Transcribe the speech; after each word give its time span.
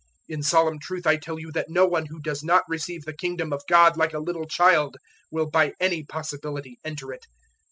010:015 0.31 0.35
In 0.35 0.41
solemn 0.41 0.79
truth 0.79 1.05
I 1.05 1.15
tell 1.15 1.37
you 1.37 1.51
that 1.51 1.69
no 1.69 1.85
one 1.85 2.07
who 2.07 2.19
does 2.19 2.41
not 2.43 2.63
receive 2.67 3.05
the 3.05 3.13
Kingdom 3.13 3.53
of 3.53 3.61
God 3.69 3.97
like 3.97 4.13
a 4.13 4.19
little 4.19 4.47
child 4.47 4.97
will 5.29 5.47
by 5.47 5.73
any 5.79 6.03
possibility 6.03 6.79
enter 6.83 7.13
it." 7.13 7.27